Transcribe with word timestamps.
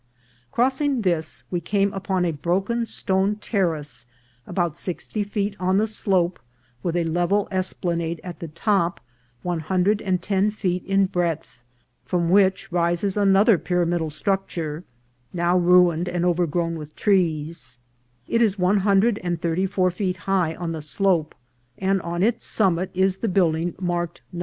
Crossing 0.51 1.03
this, 1.03 1.43
we 1.51 1.61
come 1.61 1.93
upon 1.93 2.25
a 2.25 2.31
broken 2.33 2.87
stone 2.87 3.35
terrace 3.35 4.07
about 4.47 4.75
sixty 4.75 5.23
feet 5.23 5.55
on 5.59 5.77
the 5.77 5.85
slope, 5.85 6.39
with 6.81 6.95
a 6.95 7.03
level 7.03 7.47
esplanade 7.51 8.19
at 8.23 8.39
the 8.39 8.47
top, 8.47 8.99
one 9.43 9.59
hundred 9.59 10.01
and 10.01 10.19
ten 10.19 10.49
feet 10.49 10.83
in 10.85 11.05
breadth, 11.05 11.61
from 12.03 12.31
which 12.31 12.71
rises 12.71 13.15
another 13.15 13.59
pyram 13.59 13.91
idal 13.95 14.11
structure, 14.11 14.83
now 15.33 15.55
ruined 15.55 16.09
and 16.09 16.25
overgrown 16.25 16.75
with 16.79 16.95
trees; 16.95 17.77
it 18.27 18.41
is 18.41 18.57
one 18.57 18.77
hundred 18.77 19.19
and 19.19 19.39
thirty 19.39 19.67
four 19.67 19.91
feet 19.91 20.17
high 20.25 20.55
on 20.55 20.71
the 20.71 20.81
slope, 20.81 21.35
and 21.77 22.01
on 22.01 22.23
its 22.23 22.43
summit 22.47 22.89
is 22.95 23.17
the 23.17 23.29
building 23.29 23.75
marked 23.79 24.21
No. 24.33 24.39